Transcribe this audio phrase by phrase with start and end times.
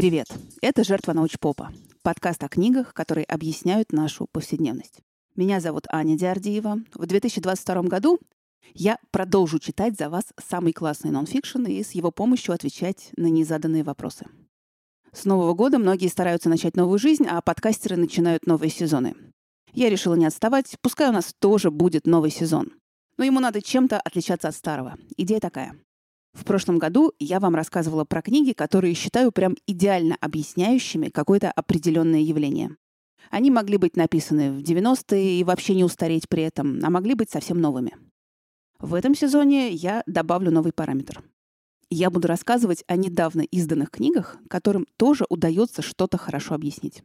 [0.00, 0.28] Привет!
[0.62, 5.00] Это «Жертва научпопа»— подкаст о книгах, которые объясняют нашу повседневность.
[5.36, 6.78] Меня зовут Аня Диардиева.
[6.94, 8.18] В 2022 году
[8.72, 13.82] я продолжу читать за вас самый классный нонфикшн и с его помощью отвечать на незаданные
[13.82, 14.24] вопросы.
[15.12, 19.14] С Нового года многие стараются начать новую жизнь, а подкастеры начинают новые сезоны.
[19.74, 22.72] Я решила не отставать, пускай у нас тоже будет новый сезон.
[23.18, 24.96] Но ему надо чем-то отличаться от старого.
[25.18, 25.76] Идея такая.
[26.32, 32.20] В прошлом году я вам рассказывала про книги, которые считаю прям идеально объясняющими какое-то определенное
[32.20, 32.76] явление.
[33.30, 37.30] Они могли быть написаны в 90-е и вообще не устареть при этом, а могли быть
[37.30, 37.96] совсем новыми.
[38.78, 41.22] В этом сезоне я добавлю новый параметр.
[41.90, 47.02] Я буду рассказывать о недавно изданных книгах, которым тоже удается что-то хорошо объяснить.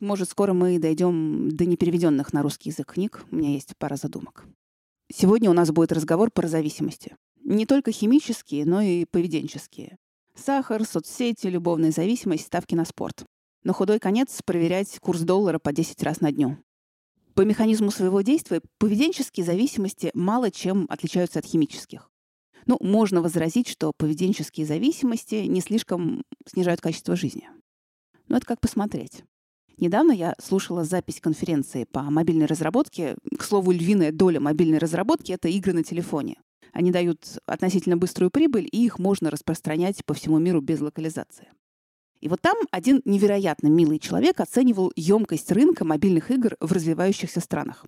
[0.00, 3.24] Может, скоро мы дойдем до непереведенных на русский язык книг.
[3.30, 4.44] У меня есть пара задумок.
[5.12, 7.16] Сегодня у нас будет разговор про зависимости.
[7.44, 9.98] Не только химические, но и поведенческие.
[10.34, 13.24] Сахар, соцсети, любовная зависимость, ставки на спорт.
[13.62, 16.56] На худой конец проверять курс доллара по 10 раз на дню.
[17.34, 22.10] По механизму своего действия поведенческие зависимости мало чем отличаются от химических.
[22.66, 27.50] Ну, можно возразить, что поведенческие зависимости не слишком снижают качество жизни.
[28.28, 29.22] Но это как посмотреть.
[29.76, 33.16] Недавно я слушала запись конференции по мобильной разработке.
[33.38, 36.36] К слову, львиная доля мобильной разработки— это игры на телефоне.
[36.74, 41.48] Они дают относительно быструю прибыль, и их можно распространять по всему миру без локализации.
[42.20, 47.86] И вот там один невероятно милый человек оценивал емкость рынка мобильных игр в развивающихся странах.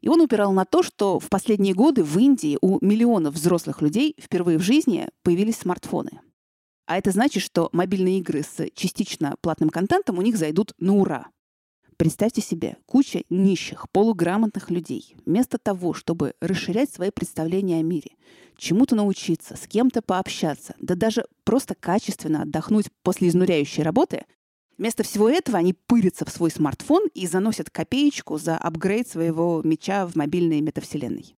[0.00, 4.16] И он упирал на то, что в последние годы в Индии у миллионов взрослых людей
[4.20, 6.20] впервые в жизни появились смартфоны.
[6.86, 11.28] А это значит, что мобильные игры с частично платным контентом у них зайдут на ура.
[11.96, 18.10] Представьте себе, куча нищих, полуграмотных людей, вместо того, чтобы расширять свои представления о мире,
[18.58, 24.26] чему-то научиться, с кем-то пообщаться, да даже просто качественно отдохнуть после изнуряющей работы,
[24.76, 30.06] вместо всего этого они пырятся в свой смартфон и заносят копеечку за апгрейд своего меча
[30.06, 31.34] в мобильной метавселенной.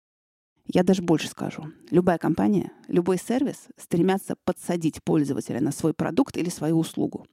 [0.66, 1.72] Я даже больше скажу.
[1.90, 7.26] Любая компания, любой сервис стремятся подсадить пользователя на свой продукт или свою услугу.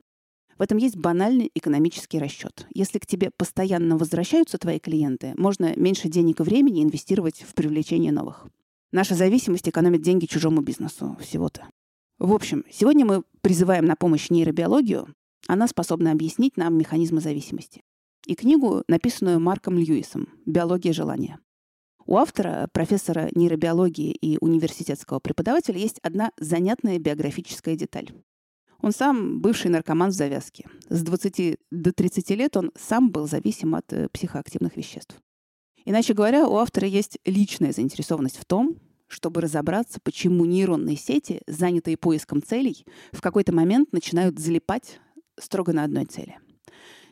[0.58, 2.66] В этом есть банальный экономический расчет.
[2.74, 8.14] Если к тебе постоянно возвращаются твои клиенты, можно меньше денег и времени инвестировать в привлечение
[8.14, 8.48] новых.
[8.92, 11.18] Наша зависимость экономит деньги чужому бизнесу.
[11.20, 11.68] Всего-то.
[12.20, 15.14] В общем, сегодня мы призываем на помощь нейробиологию.
[15.48, 17.82] Она способна объяснить нам механизмы зависимости.
[18.26, 21.40] И книгу, написанную Марком Льюисом «Биология желания».
[22.06, 28.12] У автора, профессора нейробиологии и университетского преподавателя, есть одна занятная биографическая деталь.
[28.82, 30.66] Он сам бывший наркоман в завязке.
[30.90, 35.16] С 20 до 30 лет он сам был зависим от э, психоактивных веществ.
[35.86, 38.78] Иначе говоря, у автора есть личная заинтересованность в том,
[39.08, 45.00] чтобы разобраться, почему нейронные сети, занятые поиском целей, в какой-то момент начинают залипать
[45.40, 46.40] строго на одной цели.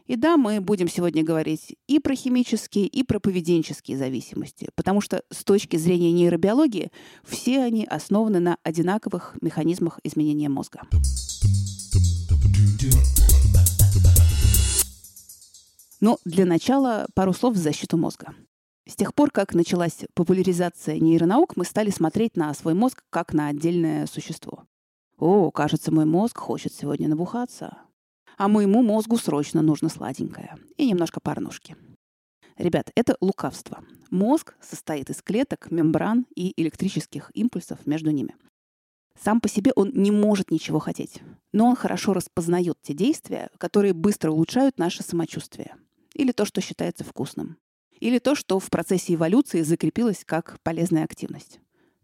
[0.06, 5.24] И да, мы будем сегодня говорить и про химические, и про поведенческие зависимости, потому что
[5.31, 6.91] с точки зрения нейробиологии
[7.24, 10.81] все они основаны на одинаковых механизмах изменения мозга.
[16.02, 18.35] Но для начала пару слов в защиту мозга.
[18.85, 23.47] С тех пор, как началась популяризация нейронаук, мы стали смотреть на свой мозг как на
[23.47, 24.66] отдельное существо.
[25.18, 27.78] О, кажется, мой мозг хочет сегодня набухаться.
[28.38, 30.57] А моему мозгу срочно нужно сладенькое.
[30.77, 31.75] И немножко порнушки.
[32.57, 33.83] Ребят, это лукавство.
[34.11, 38.35] Мозг состоит из клеток, мембран и электрических импульсов между ними.
[39.19, 43.93] Сам по себе он не может ничего хотеть, но он хорошо распознает те действия, которые
[43.93, 45.75] быстро улучшают наше самочувствие.
[46.13, 47.57] Или то, что считается вкусным.
[47.99, 51.59] Или то, что в процессе эволюции закрепилось как полезная активность.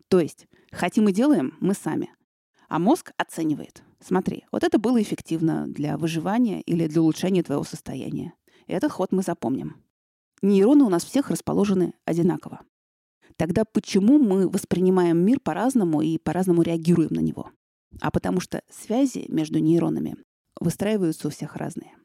[0.07, 2.11] То есть, хотим и делаем мы сами.
[2.67, 3.83] А мозг оценивает.
[4.01, 8.33] Смотри, вот это было эффективно для выживания или для улучшения твоего состояния.
[8.67, 9.83] И этот ход мы запомним.
[10.41, 12.61] Нейроны у нас всех расположены одинаково.
[13.35, 17.51] Тогда почему мы воспринимаем мир по-разному и по-разному реагируем на него?
[18.01, 20.15] А потому что связи между нейронами
[20.59, 21.95] выстраиваются у всех разные.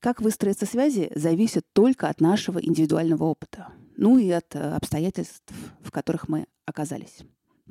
[0.00, 3.72] Как выстроятся связи, зависит только от нашего индивидуального опыта.
[3.96, 7.20] Ну и от э, обстоятельств, в которых мы оказались.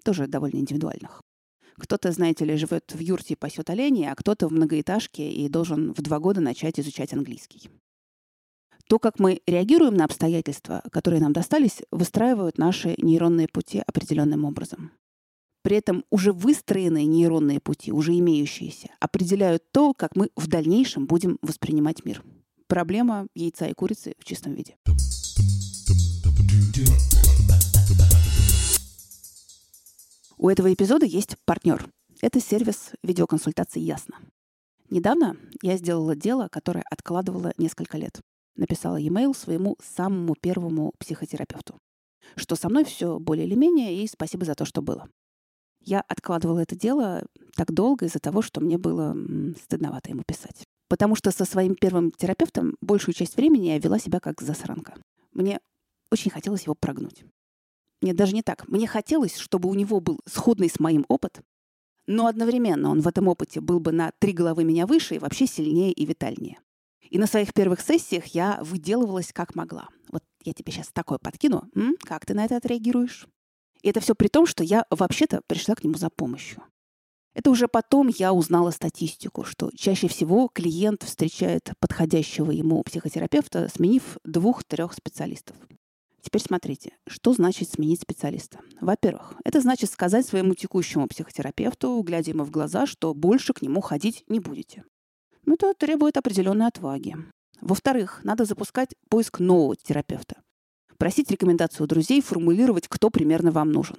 [0.04, 1.22] Тоже довольно индивидуальных.
[1.78, 5.94] Кто-то, знаете ли, живет в юрте и пасет оленей, а кто-то в многоэтажке и должен
[5.94, 7.70] в два года начать изучать английский.
[8.88, 14.92] То, как мы реагируем на обстоятельства, которые нам достались, выстраивают наши нейронные пути определенным образом.
[15.64, 21.40] При этом уже выстроенные нейронные пути, уже имеющиеся, определяют то, как мы в дальнейшем будем
[21.42, 22.22] воспринимать мир.
[22.68, 24.76] Проблема яйца и курицы в чистом виде.
[30.44, 31.90] У этого эпизода есть партнер.
[32.20, 34.20] Это сервис видеоконсультаций «Ясно».
[34.90, 38.20] Недавно я сделала дело, которое откладывала несколько лет.
[38.58, 41.78] Написала e-mail своему самому первому психотерапевту.
[42.36, 45.08] Что со мной все более или менее, и спасибо за то, что было.
[45.80, 47.26] Я откладывала это дело
[47.56, 49.16] так долго из-за того, что мне было
[49.64, 50.66] стыдновато ему писать.
[50.90, 54.96] Потому что со своим первым терапевтом большую часть времени я вела себя как засранка.
[55.32, 55.62] Мне
[56.12, 57.24] очень хотелось его прогнуть.
[58.04, 58.68] Нет, даже не так.
[58.68, 61.42] Мне хотелось, чтобы у него был сходный с моим опыт,
[62.06, 65.48] но одновременно он в этом опыте был бы на три головы меня выше и вообще
[65.48, 66.60] сильнее и витальнее.
[67.10, 69.88] И на своих первых сессиях я выделывалась как могла.
[70.12, 71.64] Вот я тебе сейчас такое подкину.
[71.76, 71.96] М?
[72.02, 73.26] Как ты на это отреагируешь?
[73.82, 76.62] И это все при том, что я вообще-то пришла к нему за помощью.
[77.34, 84.18] Это уже потом я узнала статистику, что чаще всего клиент встречает подходящего ему психотерапевта, сменив
[84.26, 85.56] двух-трех специалистов.
[86.24, 88.62] Теперь смотрите, что значит сменить специалиста.
[88.80, 93.82] Во-первых, это значит сказать своему текущему психотерапевту, глядя ему в глаза, что больше к нему
[93.82, 94.86] ходить не будете.
[95.46, 97.18] Ну, это требует определенной отваги.
[97.60, 100.42] Во-вторых, надо запускать поиск нового терапевта.
[100.98, 103.98] Просить рекомендацию у друзей, формулировать, кто примерно вам нужен.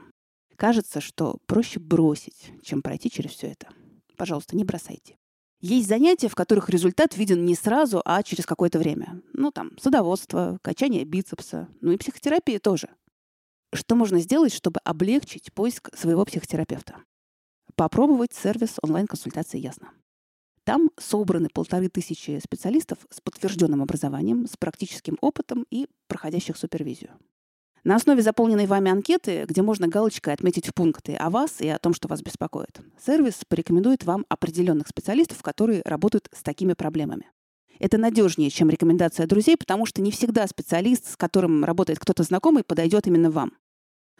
[0.56, 3.69] Кажется, что проще бросить, чем пройти через все это.
[4.17, 5.19] Пожалуйста, не бросайте.
[5.66, 9.22] Есть занятия, в которых результат виден не сразу, а через какое-то время.
[9.32, 12.90] Ну, там, садоводство, качание бицепса, ну и психотерапия тоже.
[13.72, 16.96] Что можно сделать, чтобы облегчить поиск своего психотерапевта?
[17.76, 19.93] Попробовать сервис онлайн-консультации «Ясно».
[20.64, 27.19] Там собраны полторы тысячи специалистов с подтвержденным образованием, с практическим опытом и проходящих супервизию.
[27.84, 31.92] На основе заполненной вами анкеты, где можно галочкой отметить пункты о вас и о том,
[31.92, 37.31] что вас беспокоит, сервис порекомендует вам определенных специалистов, которые работают с такими проблемами.
[37.78, 42.64] Это надежнее, чем рекомендация друзей, потому что не всегда специалист, с которым работает кто-то знакомый,
[42.64, 43.52] подойдет именно вам.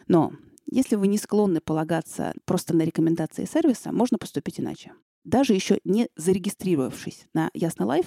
[0.07, 0.33] Но
[0.69, 4.93] если вы не склонны полагаться просто на рекомендации сервиса, можно поступить иначе.
[5.23, 8.05] Даже еще не зарегистрировавшись на Ясно Live,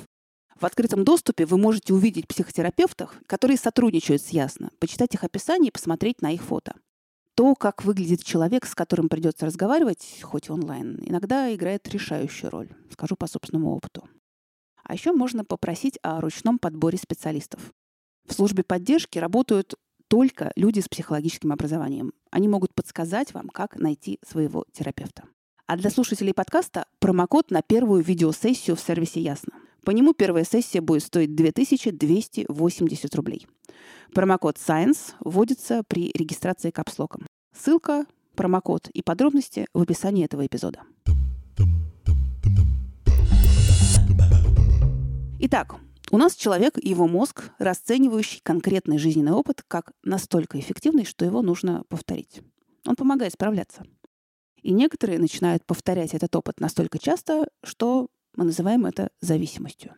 [0.61, 5.73] в открытом доступе вы можете увидеть психотерапевтов, которые сотрудничают с Ясно, почитать их описание и
[5.73, 6.75] посмотреть на их фото.
[7.35, 13.15] То, как выглядит человек, с которым придется разговаривать, хоть онлайн, иногда играет решающую роль, скажу
[13.15, 14.09] по собственному опыту.
[14.83, 17.73] А еще можно попросить о ручном подборе специалистов.
[18.27, 19.75] В службе поддержки работают
[20.09, 22.13] только люди с психологическим образованием.
[22.31, 25.25] Они могут подсказать вам, как найти своего терапевта.
[25.67, 29.53] А для слушателей подкаста промокод на первую видеосессию в сервисе Ясно.
[29.85, 33.47] По нему первая сессия будет стоить 2280 рублей.
[34.13, 37.27] Промокод SCIENCE вводится при регистрации капслоком.
[37.57, 40.83] Ссылка, промокод и подробности в описании этого эпизода.
[45.41, 45.77] Итак,
[46.11, 51.43] у нас человек и его мозг, расценивающий конкретный жизненный опыт как настолько эффективный, что его
[51.43, 52.41] нужно повторить.
[52.87, 53.85] Он помогает справляться.
[54.63, 59.95] И некоторые начинают повторять этот опыт настолько часто, что мы называем это зависимостью.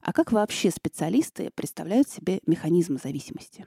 [0.00, 3.66] А как вообще специалисты представляют себе механизмы зависимости?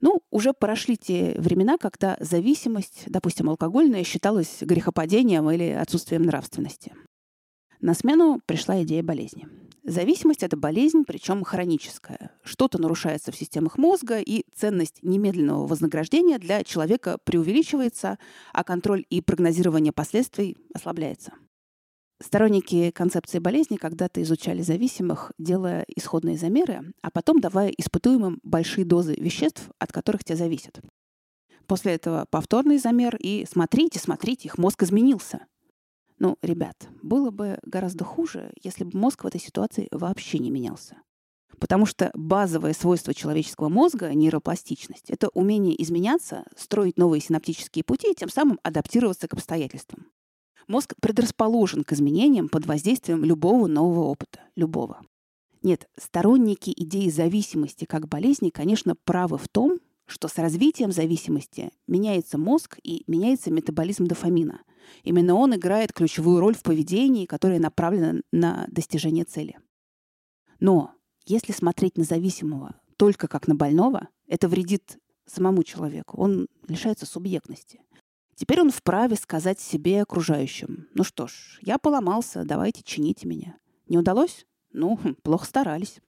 [0.00, 6.94] Ну, уже прошли те времена, когда зависимость, допустим, алкогольная, считалась грехопадением или отсутствием нравственности.
[7.80, 9.48] На смену пришла идея болезни.
[9.82, 12.30] Зависимость— это болезнь, причем хроническая.
[12.44, 18.20] Что-то нарушается в системах мозга, и ценность немедленного вознаграждения для человека преувеличивается,
[18.52, 21.32] а контроль и прогнозирование последствий ослабляется.
[22.24, 29.14] Сторонники концепции болезни когда-то изучали зависимых, делая исходные замеры, а потом давая испытуемым большие дозы
[29.14, 30.80] веществ, от которых те зависят.
[31.66, 35.46] После этого повторный замер, и смотрите, смотрите, их мозг изменился.
[36.18, 40.96] Ну, ребят, было бы гораздо хуже, если бы мозг в этой ситуации вообще не менялся.
[41.58, 45.10] Потому что базовое свойство человеческого мозга— нейропластичность.
[45.10, 50.06] Это умение изменяться, строить новые синаптические пути и тем самым адаптироваться к обстоятельствам.
[50.72, 54.40] Мозг предрасположен к изменениям под воздействием любого нового опыта.
[54.56, 55.04] Любого.
[55.62, 62.38] Нет, сторонники идеи зависимости как болезни, конечно, правы в том, что с развитием зависимости меняется
[62.38, 64.62] мозг и меняется метаболизм дофамина.
[65.02, 69.58] Именно он играет ключевую роль в поведении, которое направлено на достижение цели.
[70.58, 70.92] Но
[71.26, 76.16] если смотреть на зависимого только как на больного, это вредит самому человеку.
[76.16, 77.82] Он лишается субъектности.
[78.34, 80.88] Теперь он вправе сказать себе и окружающим.
[80.94, 83.58] Ну что ж, я поломался, давайте чините меня.
[83.88, 84.46] Не удалось?
[84.72, 86.00] Ну, хм, плохо старались.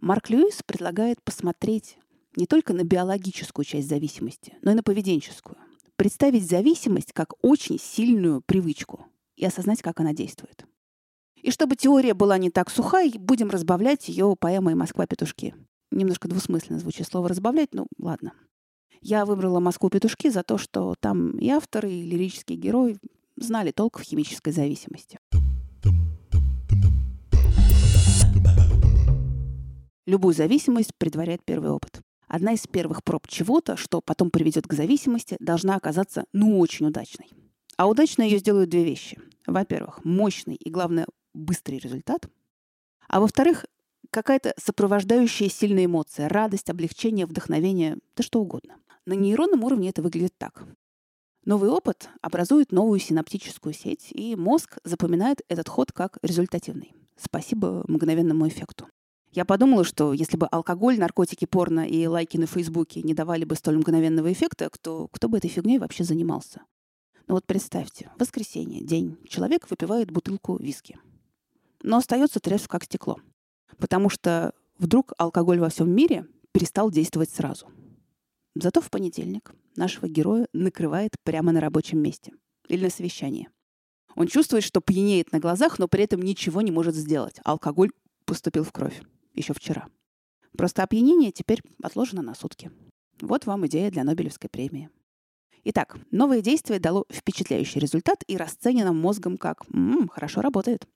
[0.00, 1.98] Марк Льюис предлагает посмотреть
[2.36, 5.56] не только на биологическую часть зависимости, но и на поведенческую.
[5.96, 9.06] Представить зависимость как очень сильную привычку
[9.36, 10.64] и осознать, как она действует.
[11.36, 15.54] И чтобы теория была не так сухая, будем разбавлять ее поэмой «Москва-петушки».
[15.90, 18.32] Немножко двусмысленно звучит слово «разбавлять», ну ладно.
[19.04, 22.98] Я выбрала «Москву петушки» за то, что там и авторы, и лирический герой
[23.34, 25.18] знали толк в химической зависимости.
[30.06, 32.00] Любую зависимость предваряет первый опыт.
[32.28, 37.28] Одна из первых проб чего-то, что потом приведет к зависимости, должна оказаться ну очень удачной.
[37.76, 39.18] А удачно ее сделают две вещи.
[39.48, 42.28] Во-первых, мощный и, главное, быстрый результат.
[43.08, 43.66] А во-вторых,
[44.12, 48.76] какая-то сопровождающая сильная эмоция, радость, облегчение, вдохновение, да что угодно.
[49.04, 50.64] На нейронном уровне это выглядит так.
[51.44, 56.94] Новый опыт образует новую синаптическую сеть, и мозг запоминает этот ход как результативный.
[57.16, 58.86] Спасибо мгновенному эффекту.
[59.32, 63.56] Я подумала, что если бы алкоголь, наркотики, порно и лайки на Фейсбуке не давали бы
[63.56, 66.62] столь мгновенного эффекта, то кто бы этой фигней вообще занимался?
[67.26, 70.98] Ну вот представьте, воскресенье, день, человек выпивает бутылку виски.
[71.82, 73.16] Но остается трезв как стекло.
[73.78, 77.68] Потому что вдруг алкоголь во всем мире перестал действовать сразу.
[78.54, 82.32] Зато в понедельник нашего героя накрывает прямо на рабочем месте
[82.68, 83.48] или на совещании.
[84.14, 87.40] Он чувствует, что пьянеет на глазах, но при этом ничего не может сделать.
[87.44, 87.92] Алкоголь
[88.26, 89.00] поступил в кровь
[89.34, 89.88] еще вчера.
[90.56, 92.70] Просто опьянение теперь отложено на сутки.
[93.20, 94.90] Вот вам идея для Нобелевской премии.
[95.64, 100.86] Итак, новое действие дало впечатляющий результат и расценено мозгом как «М, «хорошо работает».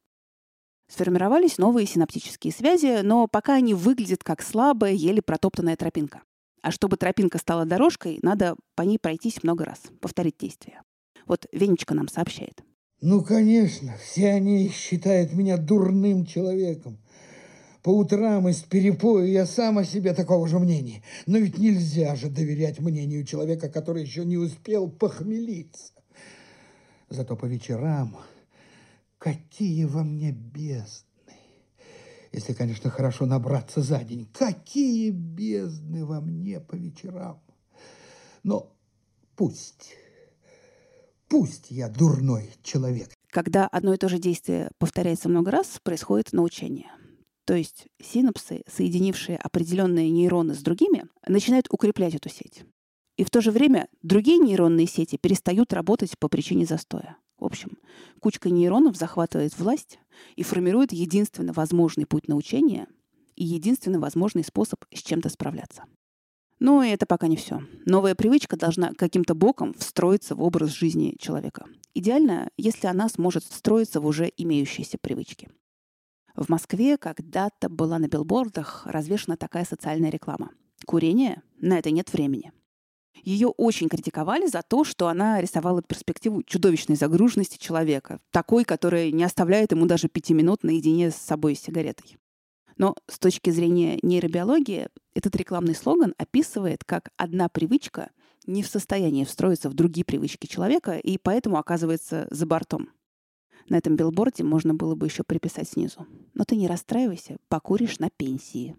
[0.89, 6.23] Сформировались новые синаптические связи, но пока они выглядят как слабая, еле протоптанная тропинка.
[6.67, 10.83] А чтобы тропинка стала дорожкой, надо по ней пройтись много раз, повторить действие.
[11.25, 12.61] Вот Венечка нам сообщает.
[13.01, 16.99] Ну, конечно, все они считают меня дурным человеком.
[17.85, 21.05] По утрам из перепоя я сам о себе такого же мнения.
[21.27, 25.93] Но ведь нельзя же доверять мнению человека, который еще не успел похмелиться.
[27.09, 28.17] Зато по вечерам
[29.19, 31.06] какие во мне бездны.
[32.37, 34.29] Если, конечно, хорошо набраться за день.
[34.33, 37.41] Какие бездны во мне по вечерам.
[38.45, 38.73] Но
[39.35, 39.95] пусть,
[41.29, 43.09] пусть я дурной человек.
[43.31, 46.91] Когда одно и то же действие повторяется много раз, происходит научение–
[47.47, 52.65] то есть синапсы, соединившие определенные нейроны с другими, начинают укреплять эту сеть.
[53.17, 57.17] И в то же время другие нейронные сети перестают работать по причине застоя.
[57.39, 57.79] В общем,
[58.21, 59.99] кучка нейронов захватывает власть
[60.37, 62.87] и формирует единственно возможный путь научения
[63.35, 65.85] и единственно возможный способ с чем-то справляться.
[66.59, 67.61] Но это пока не все.
[67.85, 71.67] Новая привычка должна каким-то боком встроиться в образ жизни человека.
[71.93, 75.51] Идеально, если она сможет встроиться в уже имеющиеся привычки.
[76.35, 80.51] В Москве когда-то была на билбордах развешена такая социальная реклама.
[80.87, 81.43] Курение?
[81.59, 82.53] На это нет времени.
[83.23, 89.25] Ее очень критиковали за то, что она рисовала перспективу чудовищной загруженности человека, такой, которая не
[89.25, 92.17] оставляет ему даже пяти минут наедине с собой с сигаретой.
[92.77, 98.11] Но с точки зрения нейробиологии этот рекламный слоган описывает, как одна привычка
[98.47, 102.91] не в состоянии встроиться в другие привычки человека и поэтому оказывается за бортом.
[103.69, 106.07] На этом билборде можно было бы еще приписать снизу.
[106.35, 108.77] Но ты не расстраивайся, покуришь на пенсии.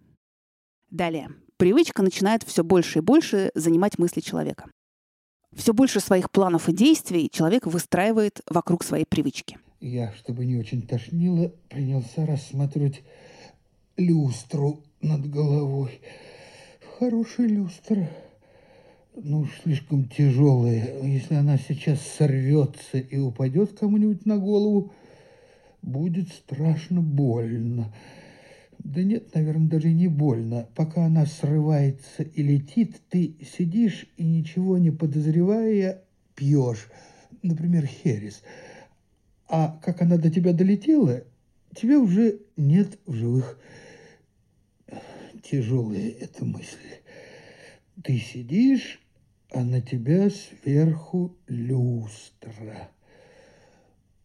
[0.89, 1.35] Далее.
[1.57, 4.65] Привычка начинает все больше и больше занимать мысли человека.
[5.55, 9.57] Все больше своих планов и действий человек выстраивает вокруг своей привычки.
[9.79, 13.01] Я, чтобы не очень тошнило, принялся рассматривать
[13.95, 16.01] люстру над головой.
[16.99, 18.07] Хорошая люстра
[19.23, 21.01] ну, слишком тяжелая.
[21.01, 24.91] Если она сейчас сорвется и упадет кому-нибудь на голову,
[25.81, 27.93] будет страшно больно.
[28.79, 30.67] Да нет, наверное, даже не больно.
[30.75, 36.03] Пока она срывается и летит, ты сидишь и ничего не подозревая
[36.35, 36.89] пьешь.
[37.41, 38.43] Например, херес.
[39.47, 41.23] А как она до тебя долетела,
[41.75, 43.59] тебя уже нет в живых.
[45.43, 46.77] Тяжелая эта мысль.
[48.03, 48.99] Ты сидишь
[49.51, 52.91] а на тебя сверху люстра.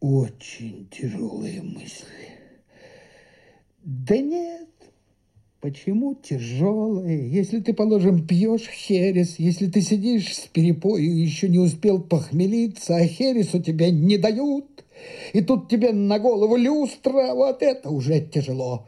[0.00, 2.31] Очень тяжелые мысли.
[3.84, 4.68] Да нет,
[5.60, 7.30] почему тяжелые?
[7.30, 12.96] Если ты, положим, пьешь херес, если ты сидишь с перепою и еще не успел похмелиться,
[12.96, 14.84] а херес у тебя не дают,
[15.32, 18.86] и тут тебе на голову люстра, вот это уже тяжело.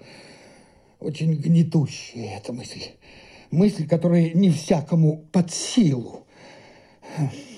[1.00, 2.82] Очень гнетущая эта мысль.
[3.50, 6.24] Мысль, которая не всякому под силу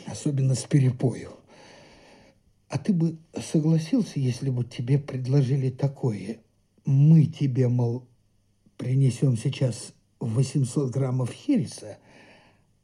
[0.07, 1.33] особенно с перепою.
[2.69, 6.39] А ты бы согласился, если бы тебе предложили такое?
[6.87, 8.07] Мы тебе, мол,
[8.77, 11.99] принесем сейчас 800 граммов хереса,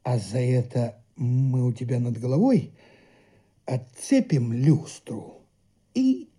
[0.03, 2.73] а за это мы у тебя над головой
[3.65, 5.41] отцепим люстру
[5.93, 6.29] и...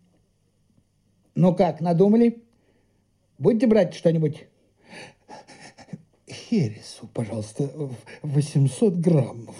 [1.34, 2.44] Ну как, надумали?
[3.38, 4.46] Будете брать что-нибудь?
[6.28, 7.70] Хересу, пожалуйста,
[8.22, 9.56] 800 граммов.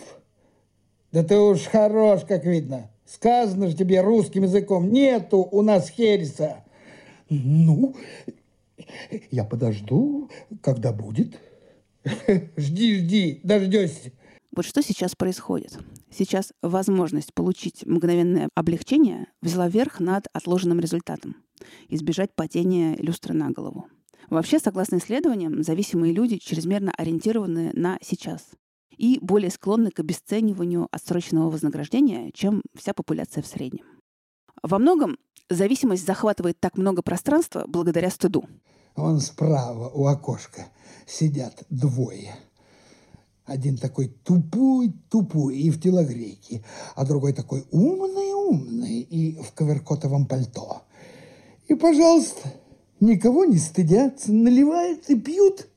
[1.11, 2.91] Да ты уж хорош, как видно.
[3.07, 6.64] Сказано же тебе русским языком, нету у нас хереса.
[7.29, 7.97] Ну,
[9.31, 10.31] Я подожду,
[10.63, 11.39] когда будет.
[12.57, 14.13] Жди, жди, дождешься.
[14.55, 15.79] Вот что сейчас происходит?
[16.11, 21.37] Сейчас возможность получить мгновенное облегчение взяла верх над отложенным результатом–
[21.89, 23.89] избежать падения люстры на голову.
[24.31, 28.51] Вообще, согласно исследованиям, зависимые люди чрезмерно ориентированы на сейчас
[28.97, 33.85] и более склонны к обесцениванию отсроченного вознаграждения, чем вся популяция в среднем.
[34.63, 38.45] Во многом зависимость захватывает так много пространства благодаря стыду.
[38.97, 40.67] Вон справа у окошка
[41.07, 42.35] сидят двое–
[43.45, 50.83] один такой тупой-тупой и в телогрейке, а другой такой умный-умный и в коверкотовом пальто.
[51.69, 52.55] И, пожалуйста,
[53.01, 55.69] никого не стыдятся, наливают и пьют.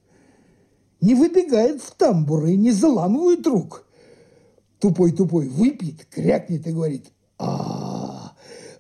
[1.02, 3.86] Не выбегают в тамбуры не заламывают рук.
[4.80, 7.77] Тупой-тупой выпьет, крякнет и говорит, а,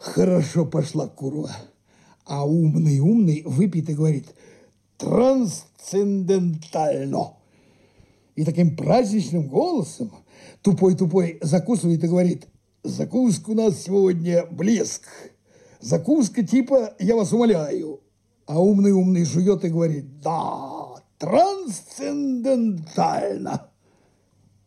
[0.08, 1.56] хорошо пошла курва.
[2.26, 4.28] А умный-умный выпьет и говорит,
[4.98, 7.38] трансцендентально
[8.36, 10.12] и таким праздничным голосом
[10.62, 12.48] тупой-тупой закусывает и говорит,
[12.84, 15.04] закуска у нас сегодня блеск,
[15.80, 18.02] закуска типа «я вас умоляю»,
[18.46, 23.72] а умный-умный жует и говорит «да, трансцендентально».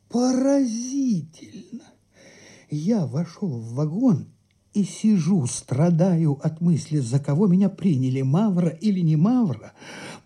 [0.08, 1.84] Поразительно.
[2.68, 4.26] Я вошел в вагон
[4.72, 9.72] и сижу, страдаю от мысли, за кого меня приняли, Мавра или не Мавра.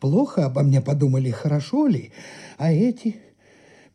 [0.01, 2.13] Плохо обо мне подумали, хорошо ли,
[2.59, 3.17] а эти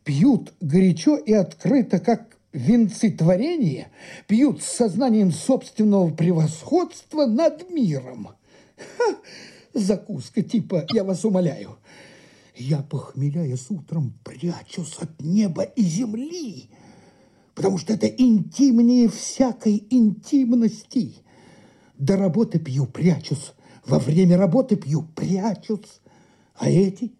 [0.04, 3.88] пьют горячо и открыто, как венцы творения,
[4.26, 8.30] пьют с сознанием собственного превосходства над миром.
[8.76, 9.16] Ха!
[9.72, 11.76] Закуска типа «я вас умоляю».
[12.56, 16.68] Я, похмеляясь утром, прячусь от неба и земли,
[17.60, 21.16] потому что это интимнее всякой интимности.
[21.98, 23.52] До работы пью, прячусь,
[23.84, 26.00] во время работы пью, прячусь,
[26.54, 27.12] а эти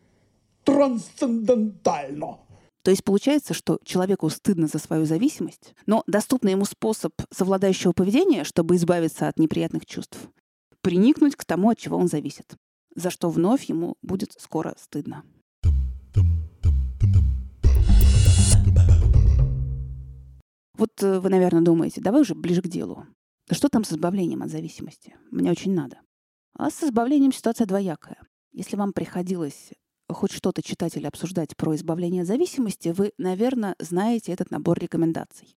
[0.64, 2.38] –трансцендентально.
[2.82, 8.42] То есть получается, что человеку стыдно за свою зависимость, но доступный ему способ совладающего поведения,
[8.42, 10.18] чтобы избавиться от неприятных чувств,
[10.80, 12.56] приникнуть к тому, от чего он зависит,
[12.96, 15.22] за что вновь ему будет скоро стыдно.
[20.76, 23.06] Вот э, вы, наверное, думаете, давай уже ближе к делу.
[23.50, 25.16] Что там с избавлением от зависимости?
[25.30, 26.00] Мне очень надо.
[26.54, 28.18] А с избавлением ситуация двоякая.
[28.52, 29.72] Если вам приходилось
[30.08, 35.56] хоть что-то читать или обсуждать про избавление от зависимости, вы, наверное, знаете этот набор рекомендаций.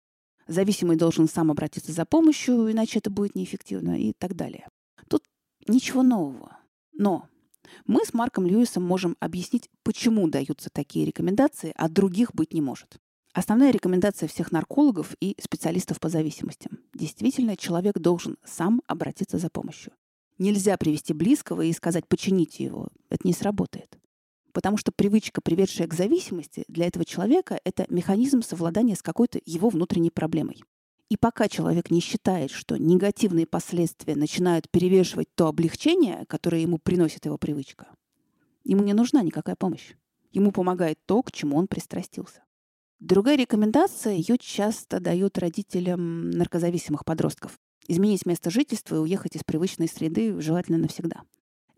[0.47, 4.67] Зависимый должен сам обратиться за помощью, иначе это будет неэффективно и так далее.
[5.09, 5.23] Тут
[5.67, 6.57] ничего нового.
[6.93, 7.27] Но
[7.85, 12.97] мы с Марком Льюисом можем объяснить, почему даются такие рекомендации, а других быть не может.
[13.37, 16.79] Основная рекомендация всех наркологов и специалистов по зависимостям.
[16.95, 19.93] Действительно, человек должен сам обратиться за помощью.
[20.39, 22.87] Нельзя привести близкого и сказать «почините его».
[23.11, 23.95] Это не сработает.
[24.53, 29.69] Потому что привычка, приведшая к зависимости, для этого человека— это механизм совладания с какой-то его
[29.69, 30.63] внутренней проблемой.
[31.09, 37.27] И пока человек не считает, что негативные последствия начинают перевешивать то облегчение, которое ему приносит
[37.27, 37.85] его привычка,
[38.63, 39.93] ему не нужна никакая помощь.
[40.31, 42.41] Ему помогает то, к чему он пристрастился.
[42.99, 47.59] Другая рекомендация, ее часто дают родителям наркозависимых подростков.
[47.87, 51.21] Изменить место жительства и уехать из привычной среды желательно навсегда.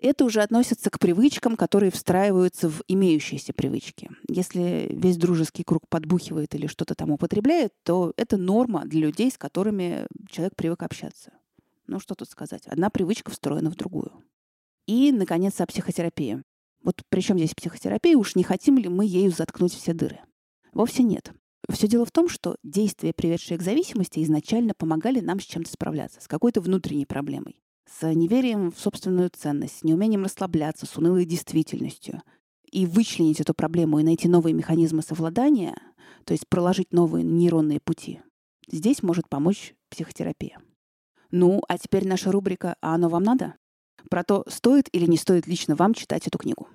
[0.01, 4.09] Это уже относится к привычкам, которые встраиваются в имеющиеся привычки.
[4.29, 9.37] Если весь дружеский круг подбухивает или что-то там употребляет, то это норма для людей, с
[9.37, 11.33] которыми человек привык общаться.
[11.85, 12.65] Ну, что тут сказать?
[12.67, 14.23] Одна привычка встроена в другую.
[14.87, 16.43] И, наконец, о психотерапии.
[16.81, 18.15] Вот при чем здесь психотерапия?
[18.15, 20.21] Уж не хотим ли мы ею заткнуть все дыры?
[20.73, 21.31] Вовсе нет.
[21.69, 26.21] Все дело в том, что действия, приведшие к зависимости, изначально помогали нам с чем-то справляться,
[26.21, 32.21] с какой-то внутренней проблемой с неверием в собственную ценность, с неумением расслабляться, с унылой действительностью.
[32.71, 35.75] И вычленить эту проблему и найти новые механизмы совладания,
[36.23, 38.21] то есть проложить новые нейронные пути,
[38.69, 40.59] здесь может помочь психотерапия.
[41.31, 43.55] Ну, а теперь наша рубрика «А оно вам надо?»
[44.09, 46.69] Про то, стоит или не стоит лично вам читать эту книгу.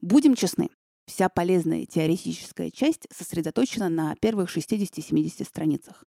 [0.00, 0.70] Будем честны,
[1.08, 6.04] вся полезная теоретическая часть сосредоточена на первых 60-70 страницах.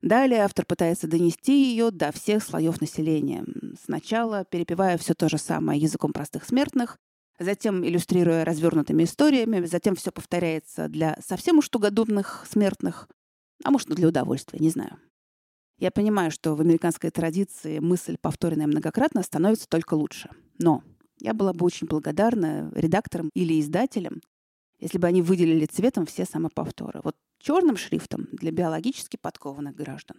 [0.00, 3.44] Далее автор пытается донести ее до всех слоев населения.
[3.84, 6.96] Сначала перепевая все то же самое языком простых смертных,
[7.38, 13.08] затем иллюстрируя развернутыми историями, затем все повторяется для совсем уж тугодумных смертных,
[13.64, 14.98] а может, для удовольствия, не знаю.
[15.78, 20.30] Я понимаю, что в американской традиции мысль, повторенная многократно, становится только лучше.
[20.58, 20.82] Но
[21.20, 24.20] я была бы очень благодарна редакторам или издателям,
[24.78, 27.00] если бы они выделили цветом все самоповторы.
[27.02, 30.16] Вот черным шрифтом для биологически подкованных граждан,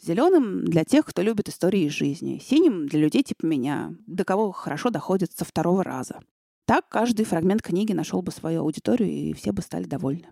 [0.00, 4.90] зеленым для тех, кто любит истории жизни, синим для людей типа меня, до кого хорошо
[4.90, 6.20] доходит со второго раза.
[6.66, 10.28] Так каждый фрагмент книги нашел бы свою аудиторию, и все бы стали довольны.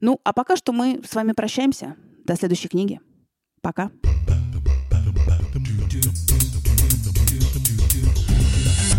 [0.00, 1.96] Ну, а пока что мы с вами прощаемся.
[2.24, 3.00] До следующей книги.
[3.62, 3.90] Пока.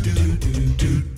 [0.04, 1.09] do do do